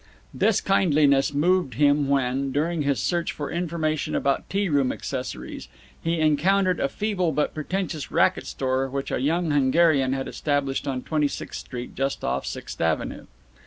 This 0.33 0.61
kindliness 0.61 1.31
moved 1.31 1.75
him 1.75 2.07
when, 2.09 2.51
during 2.51 2.81
his 2.81 2.99
search 2.99 3.31
for 3.33 3.51
information 3.51 4.15
about 4.15 4.49
tea 4.49 4.67
room 4.67 4.91
accessories, 4.91 5.67
he 6.03 6.19
encountered 6.19 6.79
a 6.79 6.89
feeble 6.89 7.31
but 7.31 7.53
pretentious 7.53 8.09
racket 8.09 8.47
store 8.47 8.89
which 8.89 9.11
a 9.11 9.21
young 9.21 9.51
Hungarian 9.51 10.13
had 10.13 10.27
established 10.27 10.87
on 10.87 11.03
Twenty 11.03 11.27
sixth 11.27 11.59
Street, 11.59 11.93
just 11.93 12.23
off 12.23 12.47
Sixth 12.47 12.81
Avenue. 12.81 13.27